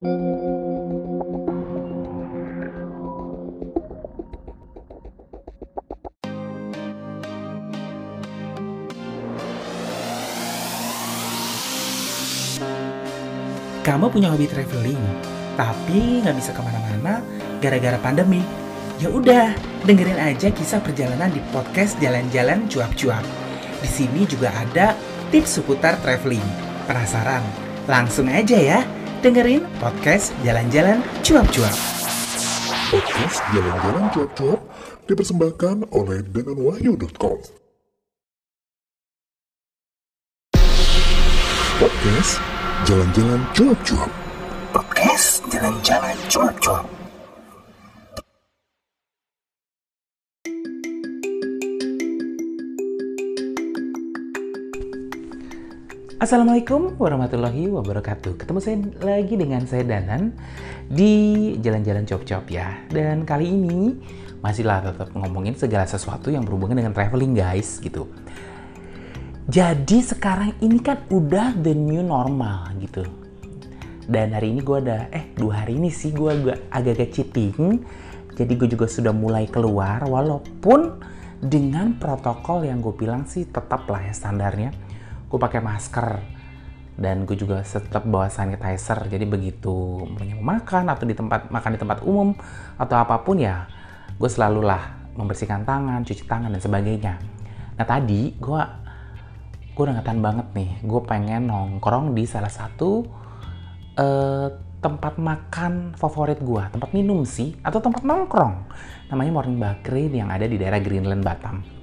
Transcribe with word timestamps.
Kamu 0.00 0.16
punya 14.08 14.32
hobi 14.32 14.48
traveling, 14.48 14.96
tapi 15.60 16.24
nggak 16.24 16.32
bisa 16.32 16.56
ke 16.56 16.64
mana-mana 16.64 17.20
gara-gara 17.60 18.00
pandemi. 18.00 18.40
Ya 18.96 19.12
udah, 19.12 19.52
dengerin 19.84 20.16
aja 20.16 20.48
kisah 20.48 20.80
perjalanan 20.80 21.28
di 21.28 21.44
podcast 21.52 22.00
Jalan-Jalan 22.00 22.72
Cuap-Cuap. 22.72 23.24
Di 23.84 23.88
sini 23.92 24.24
juga 24.24 24.48
ada 24.48 24.96
tips 25.28 25.60
seputar 25.60 26.00
traveling. 26.00 26.48
Penasaran? 26.88 27.44
Langsung 27.84 28.32
aja 28.32 28.56
ya, 28.56 28.80
dengerin 29.20 29.62
podcast 29.78 30.32
Jalan-Jalan 30.40 31.04
Cuap-Cuap. 31.20 31.76
Podcast 32.90 33.38
Jalan-Jalan 33.52 34.04
Cuap-Cuap 34.10 34.60
dipersembahkan 35.06 35.76
oleh 35.92 36.24
denganwahyu.com. 36.32 37.38
Podcast 41.80 42.32
Jalan-Jalan 42.88 43.40
Cuap-Cuap. 43.56 44.10
Podcast 44.72 45.44
Jalan-Jalan 45.52 46.16
Cuap-Cuap. 46.28 46.99
Assalamualaikum 56.20 57.00
warahmatullahi 57.00 57.72
wabarakatuh. 57.72 58.36
Ketemu 58.36 58.60
saya 58.60 58.76
lagi 59.00 59.40
dengan 59.40 59.64
saya 59.64 59.88
Danan 59.88 60.36
di 60.84 61.56
Jalan-Jalan 61.56 62.04
Cop-Cop 62.04 62.44
ya. 62.52 62.76
Dan 62.92 63.24
kali 63.24 63.48
ini 63.48 63.96
masihlah 64.44 64.84
tetap 64.84 65.16
ngomongin 65.16 65.56
segala 65.56 65.88
sesuatu 65.88 66.28
yang 66.28 66.44
berhubungan 66.44 66.76
dengan 66.76 66.92
traveling 66.92 67.32
guys 67.32 67.80
gitu. 67.80 68.04
Jadi 69.48 70.04
sekarang 70.04 70.60
ini 70.60 70.84
kan 70.84 71.00
udah 71.08 71.56
the 71.56 71.72
new 71.72 72.04
normal 72.04 72.68
gitu. 72.84 73.00
Dan 74.04 74.36
hari 74.36 74.52
ini 74.52 74.60
gue 74.60 74.76
ada, 74.76 75.08
eh 75.16 75.32
dua 75.32 75.64
hari 75.64 75.80
ini 75.80 75.88
sih 75.88 76.12
gue 76.12 76.36
agak-agak 76.68 77.16
cheating. 77.16 77.80
Jadi 78.36 78.52
gue 78.60 78.68
juga 78.68 78.92
sudah 78.92 79.16
mulai 79.16 79.48
keluar 79.48 80.04
walaupun 80.04 81.00
dengan 81.40 81.96
protokol 81.96 82.68
yang 82.68 82.84
gue 82.84 82.92
bilang 82.92 83.24
sih 83.24 83.48
tetap 83.48 83.88
lah 83.88 84.04
ya 84.04 84.12
standarnya 84.12 84.89
gue 85.30 85.38
pakai 85.38 85.62
masker. 85.62 86.08
Dan 87.00 87.24
gue 87.24 87.32
juga 87.38 87.64
tetap 87.64 88.04
bawa 88.04 88.28
sanitizer. 88.28 89.08
Jadi 89.08 89.24
begitu 89.24 90.04
mau 90.04 90.42
makan 90.58 90.90
atau 90.92 91.08
di 91.08 91.16
tempat 91.16 91.48
makan 91.48 91.70
di 91.72 91.80
tempat 91.80 91.98
umum 92.04 92.36
atau 92.76 92.96
apa 93.00 93.22
pun 93.24 93.40
ya 93.40 93.64
gue 94.20 94.28
selalu 94.28 94.68
lah 94.68 95.00
membersihkan 95.16 95.64
tangan 95.64 96.04
cuci 96.04 96.28
tangan 96.28 96.52
dan 96.52 96.60
sebagainya. 96.60 97.14
Nah 97.80 97.86
tadi 97.88 98.36
gue 98.36 98.62
gue 99.72 99.82
udah 99.86 99.96
ngatan 99.96 100.20
banget 100.20 100.46
nih. 100.52 100.70
Gue 100.84 101.00
pengen 101.08 101.48
nongkrong 101.48 102.12
di 102.12 102.28
salah 102.28 102.52
satu 102.52 103.08
uh, 103.96 104.48
tempat 104.80 105.16
makan 105.16 105.96
favorit 105.96 106.40
gue 106.40 106.62
tempat 106.68 106.92
minum 106.92 107.24
sih 107.24 107.56
atau 107.64 107.80
tempat 107.80 108.04
nongkrong. 108.04 108.68
Namanya 109.08 109.32
Morning 109.32 109.56
Bakery 109.56 110.12
yang 110.12 110.28
ada 110.28 110.44
di 110.44 110.60
daerah 110.60 110.84
Greenland 110.84 111.24
Batam 111.24 111.79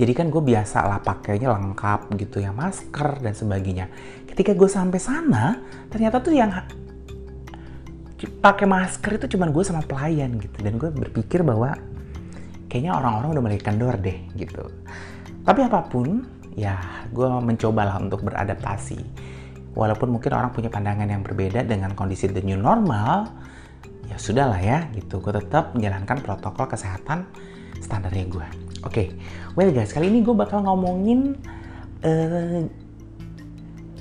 jadi 0.00 0.16
kan 0.16 0.32
gue 0.32 0.40
biasa 0.40 0.88
lah 0.88 1.04
pakainya 1.04 1.52
lengkap 1.52 2.08
gitu 2.16 2.40
ya, 2.40 2.56
masker 2.56 3.20
dan 3.20 3.36
sebagainya. 3.36 3.92
Ketika 4.24 4.56
gue 4.56 4.64
sampai 4.64 4.96
sana, 4.96 5.60
ternyata 5.92 6.24
tuh 6.24 6.32
yang 6.32 6.48
pakai 8.40 8.64
masker 8.64 9.20
itu 9.20 9.36
cuma 9.36 9.52
gue 9.52 9.60
sama 9.60 9.84
pelayan 9.84 10.40
gitu. 10.40 10.56
Dan 10.64 10.80
gue 10.80 10.88
berpikir 10.88 11.44
bahwa 11.44 11.76
kayaknya 12.72 12.96
orang-orang 12.96 13.28
udah 13.36 13.42
mulai 13.44 13.60
kendor 13.60 14.00
deh 14.00 14.24
gitu. 14.40 14.72
Tapi 15.44 15.68
apa 15.68 15.84
pun, 15.84 16.24
ya 16.56 16.80
gue 17.12 17.28
mencoba 17.28 17.84
lah 17.84 17.96
untuk 18.00 18.24
beradaptasi. 18.24 19.04
Walaupun 19.76 20.16
mungkin 20.16 20.32
orang 20.32 20.56
punya 20.56 20.72
pandangan 20.72 21.12
yang 21.12 21.20
berbeda 21.20 21.60
dengan 21.68 21.92
kondisi 21.92 22.24
the 22.32 22.40
new 22.40 22.56
normal, 22.56 23.28
ya 24.08 24.16
sudah 24.16 24.48
lah 24.48 24.60
ya 24.64 24.88
gitu. 24.96 25.20
Gue 25.20 25.36
tetap 25.36 25.76
menjalankan 25.76 26.24
protokol 26.24 26.72
kesehatan 26.72 27.49
standarnya 27.80 28.24
gue. 28.28 28.48
Oke, 28.80 28.84
okay. 28.84 29.06
well 29.56 29.68
guys, 29.72 29.92
kali 29.92 30.08
ini 30.08 30.24
gue 30.24 30.32
bakal 30.32 30.64
ngomongin 30.64 31.36
uh, 32.00 32.64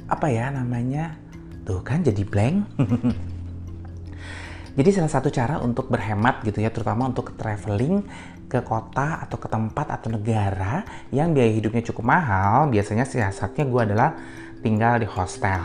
apa 0.07 0.27
ya 0.31 0.51
namanya? 0.53 1.19
Tuh 1.67 1.83
kan 1.83 1.99
jadi 1.99 2.23
blank. 2.23 2.63
jadi 4.79 4.89
salah 4.95 5.11
satu 5.11 5.27
cara 5.27 5.59
untuk 5.59 5.91
berhemat 5.91 6.43
gitu 6.47 6.63
ya, 6.63 6.71
terutama 6.71 7.11
untuk 7.11 7.35
traveling 7.35 8.07
ke 8.49 8.65
kota 8.65 9.21
atau 9.21 9.37
ke 9.37 9.45
tempat 9.45 9.87
atau 9.93 10.09
negara 10.09 10.81
yang 11.13 11.35
biaya 11.35 11.53
hidupnya 11.53 11.85
cukup 11.85 12.07
mahal, 12.07 12.71
biasanya 12.71 13.05
siasatnya 13.05 13.67
gue 13.67 13.81
adalah 13.83 14.17
tinggal 14.65 14.97
di 14.97 15.07
hostel. 15.07 15.61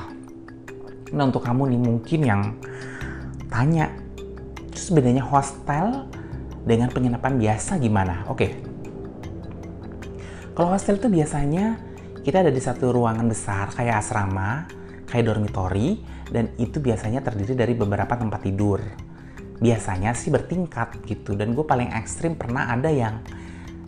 Nah 1.15 1.25
untuk 1.25 1.47
kamu 1.47 1.71
nih 1.71 1.81
mungkin 1.81 2.21
yang 2.27 2.43
tanya, 3.49 3.89
terus 4.75 4.91
bedanya 4.91 5.23
hostel 5.23 6.11
dengan 6.65 6.89
penginapan 6.89 7.37
biasa 7.37 7.77
gimana? 7.79 8.25
Oke, 8.27 8.37
okay 8.37 8.53
kalau 10.55 10.71
hostel 10.71 11.03
itu 11.03 11.11
biasanya 11.11 11.83
kita 12.23 12.47
ada 12.47 12.53
di 12.55 12.63
satu 12.63 12.95
ruangan 12.95 13.27
besar 13.27 13.75
kayak 13.75 14.07
asrama, 14.07 14.71
kayak 15.11 15.27
dormitory, 15.27 15.99
dan 16.31 16.55
itu 16.63 16.79
biasanya 16.79 17.27
terdiri 17.27 17.59
dari 17.59 17.75
beberapa 17.75 18.15
tempat 18.15 18.47
tidur. 18.47 18.79
Biasanya 19.59 20.15
sih 20.15 20.31
bertingkat 20.31 21.03
gitu, 21.11 21.35
dan 21.35 21.59
gue 21.59 21.67
paling 21.67 21.91
ekstrim 21.91 22.39
pernah 22.39 22.71
ada 22.71 22.87
yang 22.87 23.19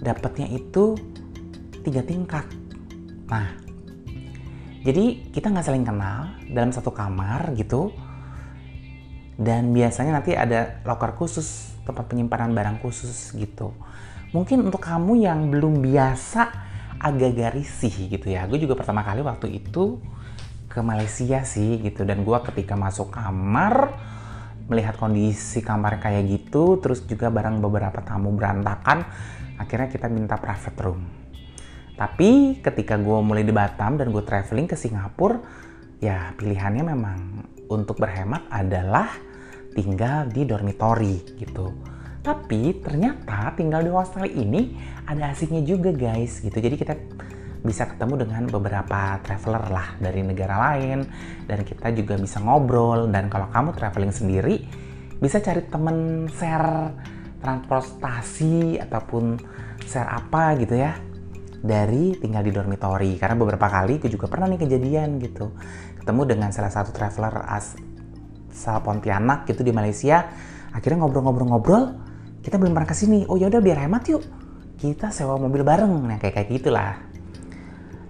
dapatnya 0.02 0.50
itu 0.50 0.98
tiga 1.86 2.02
tingkat. 2.02 2.50
Nah, 3.30 3.46
jadi 4.82 5.22
kita 5.30 5.54
nggak 5.54 5.66
saling 5.70 5.86
kenal 5.86 6.34
dalam 6.50 6.74
satu 6.74 6.90
kamar 6.90 7.54
gitu, 7.54 7.94
dan 9.38 9.70
biasanya 9.70 10.18
nanti 10.18 10.34
ada 10.34 10.82
locker 10.82 11.14
khusus, 11.14 11.75
tempat 11.86 12.04
penyimpanan 12.10 12.50
barang 12.52 12.82
khusus 12.82 13.30
gitu. 13.38 13.70
Mungkin 14.34 14.66
untuk 14.66 14.82
kamu 14.82 15.22
yang 15.22 15.48
belum 15.48 15.80
biasa 15.80 16.50
agak-agak 16.98 17.62
risih 17.62 18.10
gitu 18.10 18.34
ya. 18.34 18.44
Gue 18.50 18.58
juga 18.58 18.74
pertama 18.74 19.06
kali 19.06 19.22
waktu 19.22 19.62
itu 19.62 20.02
ke 20.66 20.82
Malaysia 20.82 21.46
sih 21.46 21.78
gitu. 21.80 22.02
Dan 22.02 22.26
gue 22.26 22.38
ketika 22.52 22.74
masuk 22.74 23.14
kamar 23.14 23.94
melihat 24.66 24.98
kondisi 24.98 25.62
kamar 25.62 26.02
kayak 26.02 26.26
gitu 26.26 26.82
terus 26.82 27.06
juga 27.06 27.30
barang 27.30 27.62
beberapa 27.62 28.02
tamu 28.02 28.34
berantakan 28.34 29.06
akhirnya 29.62 29.86
kita 29.86 30.10
minta 30.10 30.34
private 30.36 30.78
room. 30.82 31.06
Tapi 31.96 32.60
ketika 32.60 33.00
gue 33.00 33.18
mulai 33.24 33.46
di 33.46 33.54
Batam 33.54 33.96
dan 33.96 34.12
gue 34.12 34.20
traveling 34.20 34.68
ke 34.68 34.76
Singapura 34.76 35.40
ya 36.02 36.34
pilihannya 36.36 36.84
memang 36.84 37.18
untuk 37.72 37.96
berhemat 37.96 38.44
adalah 38.52 39.08
tinggal 39.76 40.32
di 40.32 40.48
dormitory 40.48 41.36
gitu. 41.36 41.76
Tapi 42.24 42.82
ternyata 42.82 43.54
tinggal 43.54 43.84
di 43.84 43.92
hostel 43.92 44.26
ini 44.26 44.74
ada 45.06 45.30
asiknya 45.30 45.62
juga 45.62 45.92
guys 45.92 46.40
gitu. 46.42 46.56
Jadi 46.56 46.74
kita 46.74 46.96
bisa 47.62 47.86
ketemu 47.86 48.26
dengan 48.26 48.42
beberapa 48.50 49.18
traveler 49.22 49.64
lah 49.70 49.88
dari 49.98 50.22
negara 50.22 50.58
lain 50.72 51.06
dan 51.46 51.62
kita 51.62 51.92
juga 51.92 52.18
bisa 52.18 52.40
ngobrol. 52.42 53.06
Dan 53.12 53.28
kalau 53.30 53.46
kamu 53.52 53.76
traveling 53.76 54.10
sendiri 54.10 54.64
bisa 55.22 55.38
cari 55.38 55.62
temen 55.68 56.26
share 56.32 56.96
transportasi 57.38 58.80
ataupun 58.82 59.38
share 59.86 60.10
apa 60.10 60.58
gitu 60.58 60.74
ya 60.74 60.98
dari 61.62 62.18
tinggal 62.18 62.42
di 62.42 62.50
dormitory 62.50 63.18
karena 63.18 63.38
beberapa 63.38 63.66
kali 63.70 64.02
aku 64.02 64.10
juga 64.10 64.26
pernah 64.26 64.50
nih 64.50 64.66
kejadian 64.66 65.22
gitu. 65.22 65.54
Ketemu 66.02 66.22
dengan 66.26 66.50
salah 66.50 66.74
satu 66.74 66.90
traveler 66.90 67.46
asal 67.46 67.95
Pontianak 68.80 69.44
gitu 69.44 69.60
di 69.60 69.70
Malaysia. 69.70 70.24
Akhirnya 70.72 71.04
ngobrol-ngobrol-ngobrol 71.04 71.82
kita 72.40 72.62
belum 72.62 72.78
pernah 72.78 72.88
ke 72.88 72.96
sini 72.96 73.26
oh 73.26 73.36
ya 73.36 73.52
udah 73.52 73.60
biar 73.60 73.84
hemat 73.84 74.02
yuk. 74.08 74.22
Kita 74.76 75.12
sewa 75.12 75.36
mobil 75.36 75.60
bareng. 75.60 75.92
Nah 76.08 76.16
kayak 76.16 76.34
kayak 76.40 76.48
gitulah. 76.52 76.94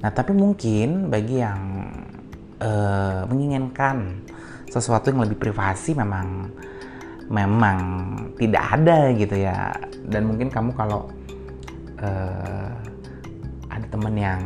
Nah 0.03 0.11
tapi 0.13 0.35
mungkin 0.35 1.09
bagi 1.11 1.41
yang 1.41 1.61
uh, 2.61 3.27
menginginkan 3.27 4.23
sesuatu 4.71 5.09
yang 5.09 5.25
lebih 5.25 5.39
privasi 5.41 5.95
memang 5.97 6.53
memang 7.31 7.79
tidak 8.39 8.65
ada 8.77 8.99
gitu 9.15 9.37
ya. 9.41 9.73
Dan 10.07 10.31
mungkin 10.31 10.53
kamu 10.53 10.71
kalau 10.77 11.11
uh, 12.03 12.71
ada 13.73 13.87
temen 13.89 14.15
yang 14.17 14.43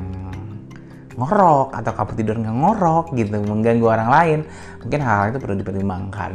ngorok 1.21 1.77
atau 1.77 1.93
kamu 1.93 2.13
tidur 2.17 2.37
nggak 2.41 2.57
ngorok 2.57 3.07
gitu 3.13 3.37
mengganggu 3.45 3.87
orang 3.87 4.09
lain 4.09 4.39
mungkin 4.81 5.01
hal, 5.05 5.17
hal 5.21 5.27
itu 5.37 5.39
perlu 5.39 5.57
dipertimbangkan. 5.61 6.33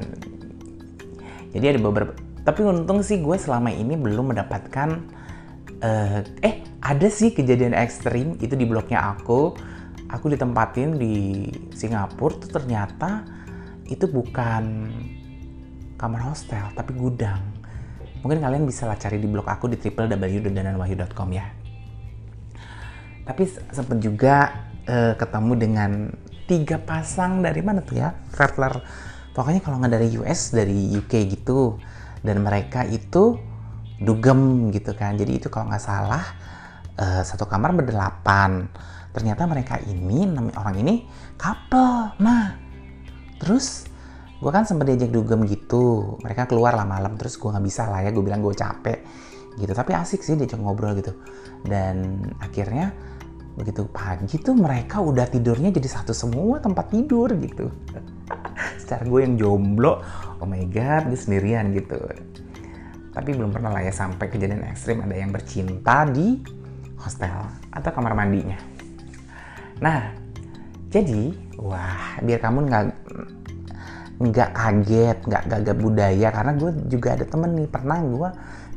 Jadi 1.58 1.66
ada 1.66 1.80
beberapa 1.82 2.14
tapi 2.46 2.62
untung 2.62 3.02
sih 3.02 3.26
gue 3.26 3.38
selama 3.42 3.74
ini 3.74 3.98
belum 3.98 4.30
mendapatkan 4.30 4.90
uh, 5.82 6.22
eh 6.46 6.62
ada 6.86 7.08
sih 7.10 7.34
kejadian 7.34 7.74
ekstrim 7.74 8.38
itu 8.38 8.54
di 8.54 8.70
blognya 8.70 9.18
aku. 9.18 9.58
Aku 10.06 10.30
ditempatin 10.30 11.02
di 11.02 11.50
Singapura 11.74 12.38
tuh 12.38 12.62
ternyata 12.62 13.26
itu 13.90 14.06
bukan 14.06 14.94
kamar 15.98 16.22
hostel 16.30 16.70
tapi 16.78 16.94
gudang. 16.94 17.42
Mungkin 18.22 18.42
kalian 18.42 18.70
bisa 18.70 18.86
lah 18.86 18.98
cari 18.98 19.18
di 19.18 19.26
blog 19.26 19.50
aku 19.50 19.66
di 19.66 19.78
www.dananwahyu.com 19.82 21.30
ya. 21.34 21.46
Tapi 23.26 23.44
sempet 23.74 23.98
juga 24.02 24.65
uh, 24.86 25.14
ketemu 25.18 25.54
dengan 25.58 25.92
tiga 26.46 26.78
pasang 26.78 27.42
dari 27.42 27.62
mana 27.66 27.82
tuh 27.82 27.98
ya? 27.98 28.14
Traveler 28.34 28.82
pokoknya 29.34 29.60
kalau 29.60 29.82
nggak 29.82 29.94
dari 29.98 30.08
US 30.22 30.54
dari 30.54 30.94
UK 30.94 31.14
gitu. 31.30 31.78
Dan 32.26 32.42
mereka 32.42 32.82
itu 32.86 33.38
dugem 34.02 34.74
gitu 34.74 34.98
kan. 34.98 35.18
Jadi 35.18 35.42
itu 35.42 35.48
kalau 35.54 35.70
nggak 35.70 35.84
salah 35.84 36.24
uh, 36.98 37.22
satu 37.22 37.46
kamar 37.46 37.74
berdelapan. 37.74 38.70
Ternyata 39.14 39.48
mereka 39.48 39.80
ini 39.86 40.28
orang 40.60 40.76
ini 40.76 41.08
couple 41.40 42.20
nah 42.20 42.56
terus 43.36 43.88
gue 44.36 44.52
kan 44.52 44.68
sempat 44.68 44.90
diajak 44.90 45.14
dugem 45.14 45.46
gitu. 45.50 46.18
Mereka 46.22 46.50
keluar 46.50 46.74
lah 46.78 46.86
malam 46.86 47.18
terus 47.18 47.38
gue 47.38 47.50
nggak 47.50 47.66
bisa 47.66 47.90
lah 47.90 48.02
ya. 48.06 48.10
Gue 48.14 48.26
bilang 48.26 48.42
gue 48.42 48.54
capek 48.54 49.00
gitu. 49.62 49.72
Tapi 49.72 49.92
asik 49.96 50.22
sih 50.22 50.36
diajak 50.38 50.60
ngobrol 50.60 50.98
gitu. 50.98 51.14
Dan 51.66 52.26
akhirnya 52.42 53.15
begitu 53.56 53.88
pagi 53.88 54.36
tuh 54.40 54.56
mereka 54.56 55.00
udah 55.00 55.32
tidurnya 55.32 55.72
jadi 55.72 55.88
satu 55.88 56.12
semua 56.12 56.60
tempat 56.60 56.92
tidur 56.92 57.32
gitu. 57.40 57.72
Secara 58.82 59.04
gue 59.08 59.20
yang 59.24 59.36
jomblo 59.40 60.04
oh 60.44 60.48
my 60.48 60.68
god 60.70 61.08
gue 61.08 61.20
sendirian 61.20 61.72
gitu. 61.72 61.98
Tapi 63.16 63.32
belum 63.32 63.56
pernah 63.56 63.72
lah 63.72 63.84
ya 63.88 63.96
sampai 63.96 64.28
kejadian 64.28 64.68
ekstrim 64.68 65.00
ada 65.00 65.16
yang 65.16 65.32
bercinta 65.32 66.04
di 66.04 66.44
hostel 67.00 67.48
atau 67.72 67.90
kamar 67.96 68.12
mandinya. 68.12 68.60
Nah 69.80 70.12
jadi 70.92 71.32
wah 71.60 72.20
biar 72.20 72.40
kamu 72.44 72.60
nggak 72.68 72.84
nggak 74.16 74.50
kaget 74.56 75.18
nggak 75.28 75.44
gagap 75.52 75.78
budaya 75.80 76.28
karena 76.32 76.52
gue 76.56 76.72
juga 76.88 77.20
ada 77.20 77.26
temen 77.28 77.52
nih 77.52 77.68
pernah 77.68 78.00
gue 78.00 78.30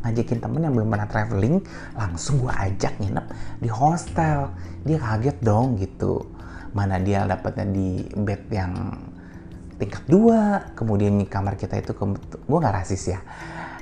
ngajakin 0.09 0.41
temen 0.41 0.65
yang 0.65 0.75
belum 0.75 0.89
pernah 0.89 1.09
traveling 1.09 1.61
langsung 1.95 2.41
gue 2.41 2.53
ajak 2.53 2.97
nginep 2.99 3.27
di 3.61 3.69
hostel. 3.69 4.51
Dia 4.83 4.99
kaget 4.99 5.39
dong 5.45 5.77
gitu. 5.77 6.25
Mana 6.73 6.97
dia 6.97 7.29
dapatnya 7.29 7.69
di 7.69 8.09
bed 8.13 8.43
yang 8.49 8.73
tingkat 9.79 10.03
dua 10.11 10.75
kemudian 10.75 11.23
di 11.23 11.27
kamar 11.29 11.55
kita 11.55 11.79
itu 11.79 11.93
gue 11.95 12.59
nggak 12.59 12.75
rasis 12.83 13.15
ya. 13.15 13.21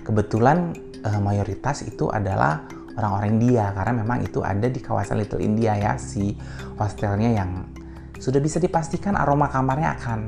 Kebetulan 0.05 0.77
uh, 1.03 1.21
mayoritas 1.23 1.83
itu 1.87 2.11
adalah 2.11 2.67
orang-orang 2.97 3.29
India 3.37 3.71
karena 3.77 3.93
memang 4.03 4.19
itu 4.25 4.41
ada 4.41 4.67
di 4.67 4.81
kawasan 4.81 5.21
Little 5.21 5.45
India 5.45 5.77
ya 5.77 5.93
si 6.01 6.35
hostelnya 6.81 7.31
yang 7.37 7.69
sudah 8.17 8.41
bisa 8.41 8.57
dipastikan 8.57 9.13
aroma 9.13 9.53
kamarnya 9.53 10.01
akan 10.01 10.21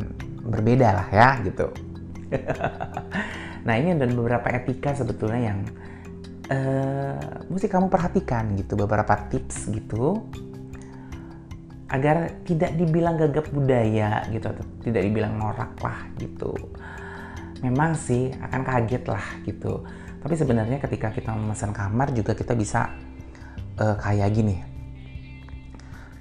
berbeda 0.45 0.89
lah 0.93 1.09
ya 1.09 1.29
gitu. 1.45 1.73
nah 3.67 3.75
ini 3.77 3.97
ada 3.97 4.05
beberapa 4.05 4.45
etika 4.53 4.93
sebetulnya 4.93 5.53
yang 5.53 5.65
uh, 6.53 7.45
mesti 7.49 7.69
kamu 7.69 7.89
perhatikan 7.89 8.57
gitu 8.57 8.75
beberapa 8.75 9.15
tips 9.29 9.69
gitu 9.73 10.25
agar 11.89 12.45
tidak 12.45 12.77
dibilang 12.77 13.17
gagap 13.17 13.49
budaya 13.49 14.21
gitu 14.29 14.45
atau 14.53 14.65
tidak 14.85 15.03
dibilang 15.09 15.41
norak 15.41 15.73
lah 15.81 16.05
gitu. 16.21 16.53
Memang 17.65 17.97
sih 17.97 18.29
akan 18.37 18.61
kaget 18.61 19.05
lah 19.09 19.25
gitu. 19.49 19.89
Tapi 20.21 20.35
sebenarnya 20.37 20.79
ketika 20.85 21.09
kita 21.09 21.33
memesan 21.33 21.73
kamar 21.73 22.13
juga 22.13 22.37
kita 22.37 22.53
bisa 22.53 22.93
uh, 23.81 23.97
kayak 23.97 24.31
gini 24.37 24.57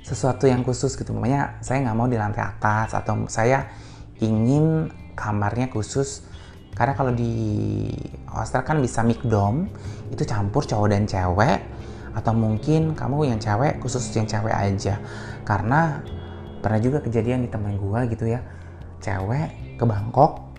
sesuatu 0.07 0.47
yang 0.47 0.63
khusus 0.63 0.95
gitu. 0.95 1.12
Makanya 1.12 1.59
saya 1.59 1.83
nggak 1.83 1.97
mau 2.00 2.07
di 2.07 2.15
lantai 2.15 2.47
atas 2.47 2.95
atau 2.95 3.27
saya 3.27 3.68
ingin 4.24 4.88
kamarnya 5.19 5.68
khusus 5.68 6.24
karena 6.77 6.94
kalau 6.94 7.09
di 7.09 7.33
hostel 8.29 8.62
kan 8.62 8.77
bisa 8.77 9.01
dom 9.25 9.65
itu 10.13 10.21
campur 10.29 10.62
cowok 10.62 10.94
dan 10.94 11.09
cewek 11.09 11.57
atau 12.13 12.38
mungkin 12.38 12.94
kamu 12.94 13.33
yang 13.33 13.41
cewek 13.41 13.81
khusus 13.81 14.13
yang 14.13 14.29
cewek 14.29 14.53
aja. 14.53 15.01
Karena 15.41 16.06
pernah 16.62 16.77
juga 16.77 17.01
kejadian 17.01 17.45
di 17.45 17.50
teman 17.50 17.81
gua 17.81 18.06
gitu 18.06 18.29
ya 18.29 18.45
cewek 19.01 19.77
ke 19.81 19.83
Bangkok 19.89 20.53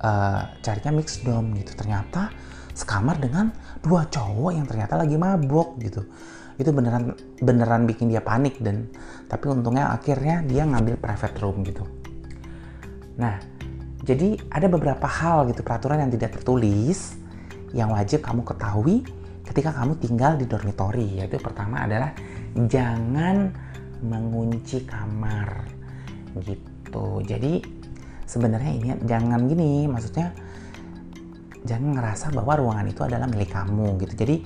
uh, 0.00 0.48
carinya 0.64 0.96
dom 1.28 1.52
gitu. 1.52 1.72
Ternyata 1.76 2.32
sekamar 2.72 3.20
dengan 3.20 3.52
dua 3.84 4.08
cowok 4.08 4.56
yang 4.56 4.64
ternyata 4.64 4.96
lagi 4.96 5.20
mabok 5.20 5.76
gitu. 5.84 6.08
Itu 6.56 6.72
beneran 6.72 7.12
beneran 7.44 7.84
bikin 7.84 8.08
dia 8.08 8.24
panik 8.24 8.56
dan 8.64 8.88
tapi 9.28 9.52
untungnya 9.52 9.92
akhirnya 9.92 10.40
dia 10.40 10.64
ngambil 10.64 10.96
private 10.96 11.36
room 11.44 11.60
gitu. 11.68 11.84
Nah, 13.20 13.49
jadi 14.00 14.40
ada 14.48 14.66
beberapa 14.72 15.04
hal 15.04 15.48
gitu 15.52 15.60
peraturan 15.60 16.00
yang 16.00 16.12
tidak 16.12 16.40
tertulis 16.40 17.20
yang 17.76 17.92
wajib 17.92 18.24
kamu 18.24 18.42
ketahui 18.42 19.04
ketika 19.44 19.74
kamu 19.76 19.98
tinggal 20.00 20.38
di 20.40 20.46
dormitory. 20.48 21.20
Yaitu 21.20 21.36
pertama 21.42 21.84
adalah 21.84 22.16
jangan 22.70 23.52
mengunci 24.00 24.88
kamar 24.88 25.68
gitu. 26.40 27.20
Jadi 27.26 27.60
sebenarnya 28.24 28.72
ini 28.72 28.88
jangan 29.04 29.44
gini, 29.50 29.84
maksudnya 29.84 30.32
jangan 31.68 32.00
ngerasa 32.00 32.32
bahwa 32.32 32.56
ruangan 32.56 32.86
itu 32.88 33.02
adalah 33.04 33.28
milik 33.28 33.52
kamu 33.52 34.00
gitu. 34.00 34.14
Jadi 34.16 34.36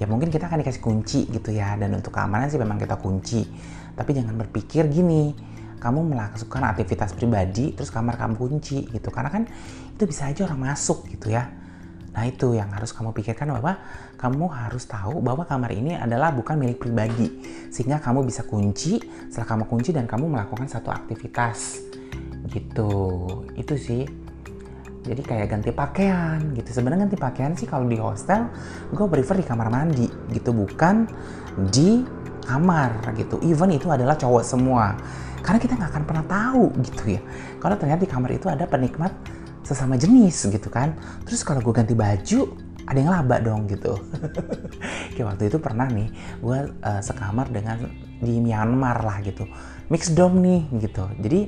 ya 0.00 0.06
mungkin 0.08 0.32
kita 0.32 0.48
akan 0.48 0.64
dikasih 0.64 0.82
kunci 0.82 1.26
gitu 1.28 1.50
ya 1.52 1.74
dan 1.76 1.92
untuk 1.92 2.14
keamanan 2.14 2.48
sih 2.48 2.56
memang 2.56 2.80
kita 2.80 2.96
kunci. 2.96 3.44
Tapi 3.98 4.10
jangan 4.14 4.38
berpikir 4.38 4.86
gini, 4.88 5.34
kamu 5.78 6.14
melakukan 6.14 6.62
aktivitas 6.66 7.14
pribadi 7.14 7.72
terus 7.72 7.88
kamar 7.88 8.18
kamu 8.18 8.34
kunci 8.34 8.86
gitu. 8.90 9.08
Karena 9.08 9.30
kan 9.30 9.46
itu 9.94 10.04
bisa 10.04 10.28
aja 10.28 10.44
orang 10.46 10.74
masuk 10.74 11.06
gitu 11.10 11.30
ya. 11.32 11.48
Nah 12.18 12.26
itu 12.26 12.50
yang 12.58 12.66
harus 12.74 12.90
kamu 12.90 13.14
pikirkan 13.14 13.54
bahwa 13.54 13.78
kamu 14.18 14.50
harus 14.50 14.90
tahu 14.90 15.22
bahwa 15.22 15.46
kamar 15.46 15.70
ini 15.70 15.94
adalah 15.94 16.34
bukan 16.34 16.58
milik 16.58 16.82
pribadi. 16.82 17.30
Sehingga 17.70 18.02
kamu 18.02 18.26
bisa 18.26 18.42
kunci 18.42 18.98
setelah 19.30 19.54
kamu 19.54 19.64
kunci 19.70 19.94
dan 19.94 20.10
kamu 20.10 20.26
melakukan 20.26 20.66
satu 20.66 20.90
aktivitas. 20.90 21.78
Gitu. 22.50 22.90
Itu 23.54 23.74
sih. 23.78 24.02
Jadi 25.06 25.22
kayak 25.22 25.46
ganti 25.46 25.70
pakaian 25.70 26.42
gitu. 26.58 26.68
Sebenarnya 26.74 27.06
ganti 27.06 27.16
pakaian 27.16 27.54
sih 27.54 27.70
kalau 27.70 27.86
di 27.86 27.96
hostel 27.96 28.50
gue 28.90 29.06
prefer 29.06 29.38
di 29.38 29.46
kamar 29.46 29.70
mandi 29.70 30.10
gitu. 30.34 30.50
Bukan 30.50 31.06
di 31.70 32.02
kamar 32.42 33.14
gitu. 33.14 33.38
Even 33.46 33.70
itu 33.70 33.86
adalah 33.92 34.18
cowok 34.18 34.42
semua 34.42 34.98
karena 35.42 35.58
kita 35.58 35.72
nggak 35.78 35.90
akan 35.94 36.04
pernah 36.04 36.24
tahu 36.26 36.64
gitu 36.82 37.18
ya. 37.18 37.20
Kalau 37.58 37.76
ternyata 37.78 38.00
di 38.04 38.10
kamar 38.10 38.30
itu 38.34 38.46
ada 38.50 38.64
penikmat 38.66 39.12
sesama 39.62 40.00
jenis 40.00 40.48
gitu 40.48 40.68
kan. 40.72 40.96
Terus 41.28 41.44
kalau 41.44 41.60
gue 41.60 41.74
ganti 41.76 41.92
baju 41.92 42.40
ada 42.88 42.98
yang 42.98 43.12
laba 43.12 43.36
dong 43.44 43.68
gitu. 43.68 44.00
Kayak 45.12 45.26
waktu 45.36 45.44
itu 45.52 45.58
pernah 45.60 45.84
nih 45.84 46.08
gue 46.40 46.58
uh, 46.80 47.00
sekamar 47.04 47.52
dengan 47.52 47.84
di 48.18 48.40
Myanmar 48.40 49.04
lah 49.04 49.20
gitu. 49.20 49.44
Mix 49.92 50.08
dom 50.16 50.40
nih 50.40 50.64
gitu. 50.80 51.04
Jadi 51.20 51.40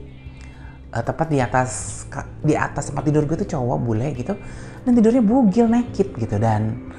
uh, 0.92 1.02
tepat 1.04 1.26
di 1.32 1.38
atas 1.40 2.04
di 2.44 2.52
atas 2.52 2.92
tempat 2.92 3.02
tidur 3.08 3.24
gue 3.24 3.40
tuh 3.40 3.48
cowok 3.56 3.78
bule 3.80 4.08
gitu. 4.12 4.36
Dan 4.84 4.92
tidurnya 4.96 5.24
bugil 5.24 5.66
naked 5.68 6.12
gitu. 6.20 6.36
Dan 6.36 6.92